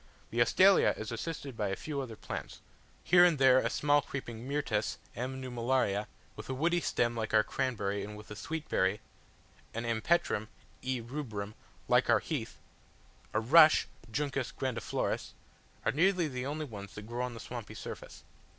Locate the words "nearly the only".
15.91-16.65